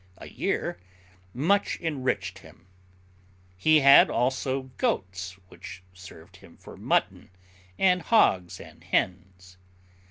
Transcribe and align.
a 0.17 0.27
year, 0.29 0.79
much 1.31 1.79
enriched 1.79 2.39
him: 2.39 2.65
he 3.55 3.81
had 3.81 4.09
also 4.09 4.71
goats, 4.77 5.33
which 5.49 5.83
served 5.93 6.37
him 6.37 6.57
for 6.57 6.75
mutton, 6.75 7.29
and 7.77 8.01
hogs 8.01 8.59
and 8.59 8.83
hens. 8.85 9.57